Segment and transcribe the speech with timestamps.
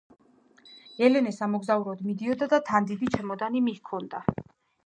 [1.07, 4.25] ელენე სამოგზაუროდ მიდიოდა და თან დიდი ჩემოდანი მიჰქონდა